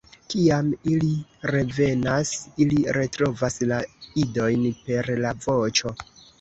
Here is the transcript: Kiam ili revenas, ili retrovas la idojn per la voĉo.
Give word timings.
Kiam 0.33 0.69
ili 0.93 1.09
revenas, 1.55 2.33
ili 2.67 2.81
retrovas 2.99 3.61
la 3.75 3.81
idojn 4.25 4.69
per 4.89 5.15
la 5.25 5.39
voĉo. 5.49 5.97